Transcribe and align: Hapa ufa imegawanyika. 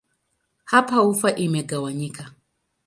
Hapa 0.63 1.03
ufa 1.03 1.29
imegawanyika. 1.45 2.23